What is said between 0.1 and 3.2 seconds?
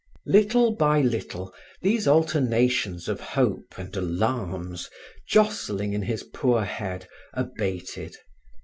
Little by little, these alternations of